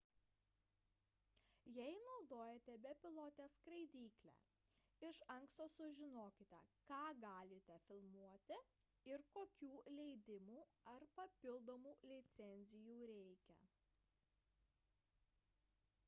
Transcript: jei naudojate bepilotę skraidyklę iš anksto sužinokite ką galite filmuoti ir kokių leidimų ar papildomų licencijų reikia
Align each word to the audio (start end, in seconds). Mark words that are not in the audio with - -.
jei 1.75 1.97
naudojate 2.05 2.77
bepilotę 2.85 3.45
skraidyklę 3.55 4.31
iš 5.09 5.19
anksto 5.33 5.67
sužinokite 5.75 6.61
ką 6.89 7.03
galite 7.27 7.77
filmuoti 7.85 8.57
ir 9.11 9.25
kokių 9.37 9.71
leidimų 9.99 10.59
ar 10.97 11.07
papildomų 11.19 11.95
licencijų 12.15 12.99
reikia 13.13 13.61